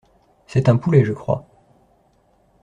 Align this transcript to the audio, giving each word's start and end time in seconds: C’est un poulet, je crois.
C’est 0.47 0.67
un 0.67 0.77
poulet, 0.77 1.05
je 1.05 1.13
crois. 1.13 1.47